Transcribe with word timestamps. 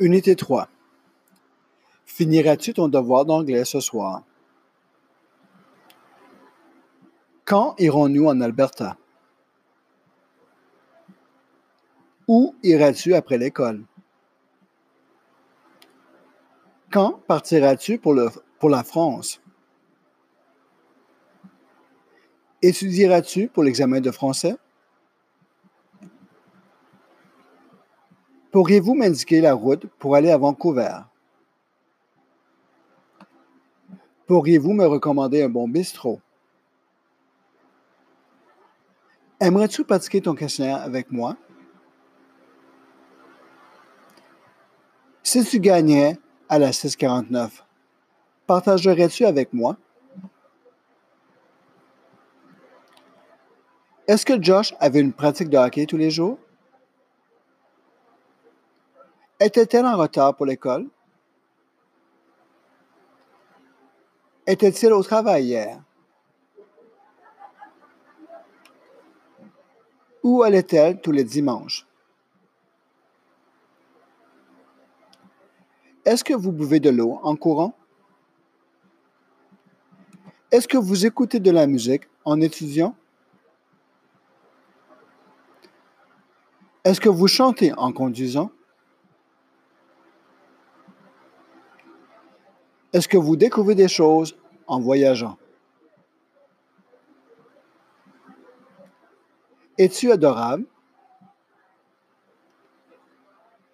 Unité 0.00 0.34
3. 0.34 0.68
Finiras-tu 2.04 2.74
ton 2.74 2.88
devoir 2.88 3.24
d'anglais 3.24 3.64
ce 3.64 3.78
soir? 3.78 4.24
Quand 7.44 7.76
irons-nous 7.78 8.26
en 8.26 8.40
Alberta? 8.40 8.96
Où 12.26 12.56
iras-tu 12.64 13.14
après 13.14 13.38
l'école? 13.38 13.84
Quand 16.90 17.20
partiras-tu 17.28 17.98
pour, 17.98 18.14
le, 18.14 18.30
pour 18.58 18.70
la 18.70 18.82
France? 18.82 19.40
Étudieras-tu 22.62 23.46
pour 23.46 23.62
l'examen 23.62 24.00
de 24.00 24.10
français? 24.10 24.56
Pourriez-vous 28.54 28.94
m'indiquer 28.94 29.40
la 29.40 29.52
route 29.52 29.84
pour 29.98 30.14
aller 30.14 30.30
à 30.30 30.38
Vancouver? 30.38 30.98
Pourriez-vous 34.28 34.72
me 34.72 34.86
recommander 34.86 35.42
un 35.42 35.48
bon 35.48 35.66
bistrot? 35.66 36.20
Aimerais-tu 39.40 39.82
pratiquer 39.82 40.20
ton 40.20 40.36
questionnaire 40.36 40.80
avec 40.82 41.10
moi? 41.10 41.36
Si 45.24 45.44
tu 45.44 45.58
gagnais 45.58 46.16
à 46.48 46.60
la 46.60 46.70
649, 46.70 47.66
partagerais-tu 48.46 49.24
avec 49.24 49.52
moi? 49.52 49.76
Est-ce 54.06 54.24
que 54.24 54.40
Josh 54.40 54.74
avait 54.78 55.00
une 55.00 55.12
pratique 55.12 55.48
de 55.48 55.58
hockey 55.58 55.86
tous 55.86 55.96
les 55.96 56.12
jours? 56.12 56.38
Était-elle 59.44 59.84
en 59.84 59.98
retard 59.98 60.34
pour 60.34 60.46
l'école? 60.46 60.88
Était-il 64.46 64.90
au 64.90 65.02
travail 65.02 65.44
hier? 65.44 65.82
Où 70.22 70.42
allait-elle 70.42 70.98
tous 71.02 71.12
les 71.12 71.24
dimanches? 71.24 71.86
Est-ce 76.06 76.24
que 76.24 76.32
vous 76.32 76.50
buvez 76.50 76.80
de 76.80 76.88
l'eau 76.88 77.20
en 77.22 77.36
courant? 77.36 77.76
Est-ce 80.52 80.66
que 80.66 80.78
vous 80.78 81.04
écoutez 81.04 81.38
de 81.38 81.50
la 81.50 81.66
musique 81.66 82.08
en 82.24 82.40
étudiant? 82.40 82.96
Est-ce 86.82 86.98
que 86.98 87.10
vous 87.10 87.28
chantez 87.28 87.74
en 87.74 87.92
conduisant? 87.92 88.50
Est-ce 92.94 93.08
que 93.08 93.16
vous 93.16 93.34
découvrez 93.34 93.74
des 93.74 93.88
choses 93.88 94.38
en 94.68 94.80
voyageant? 94.80 95.36
Es-tu 99.76 100.12
adorable? 100.12 100.64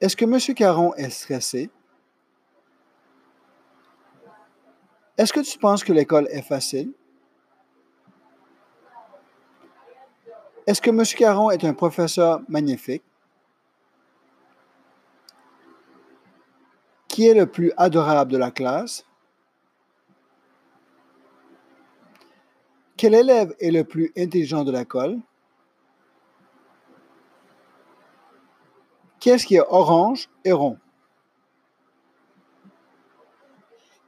Est-ce 0.00 0.16
que 0.16 0.24
M. 0.24 0.54
Caron 0.54 0.94
est 0.94 1.10
stressé? 1.10 1.70
Est-ce 5.18 5.34
que 5.34 5.40
tu 5.40 5.58
penses 5.58 5.84
que 5.84 5.92
l'école 5.92 6.26
est 6.30 6.40
facile? 6.40 6.94
Est-ce 10.66 10.80
que 10.80 10.88
M. 10.88 11.02
Caron 11.02 11.50
est 11.50 11.62
un 11.62 11.74
professeur 11.74 12.40
magnifique? 12.48 13.04
Qui 17.06 17.26
est 17.26 17.34
le 17.34 17.44
plus 17.44 17.70
adorable 17.76 18.32
de 18.32 18.38
la 18.38 18.50
classe? 18.50 19.04
Quel 23.00 23.14
élève 23.14 23.56
est 23.58 23.70
le 23.70 23.82
plus 23.82 24.12
intelligent 24.14 24.62
de 24.62 24.70
l'école? 24.70 25.18
Qu'est-ce 29.18 29.46
qui 29.46 29.54
est 29.54 29.66
orange 29.66 30.28
et 30.44 30.52
rond? 30.52 30.78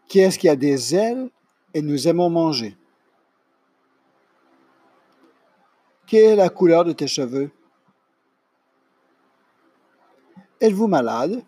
Qui 0.09 0.19
est-ce 0.19 0.39
qui 0.39 0.47
a 0.47 0.57
des 0.57 0.95
ailes 0.95 1.31
et 1.73 1.81
nous 1.81 2.07
aimons 2.07 2.29
manger? 2.29 2.77
Quelle 6.07 6.33
est 6.33 6.37
la 6.37 6.51
couleur 6.51 6.85
de 6.85 6.93
tes 6.93 7.07
cheveux? 7.07 7.51
Êtes-vous 10.61 10.87
malade? 10.87 11.43